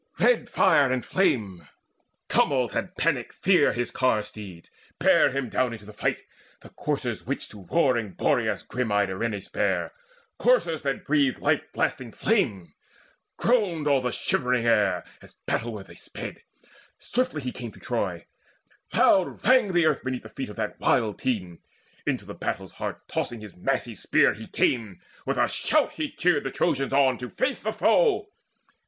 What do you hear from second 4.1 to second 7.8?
steeds, bare him down into the fight, The coursers which to